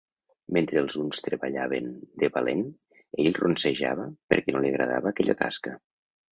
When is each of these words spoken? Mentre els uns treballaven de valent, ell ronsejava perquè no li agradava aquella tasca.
Mentre 0.55 0.79
els 0.81 0.95
uns 1.03 1.21
treballaven 1.27 1.91
de 2.23 2.31
valent, 2.39 2.65
ell 3.27 3.31
ronsejava 3.43 4.11
perquè 4.35 4.57
no 4.59 4.65
li 4.67 4.75
agradava 4.75 5.13
aquella 5.15 5.41
tasca. 5.47 5.79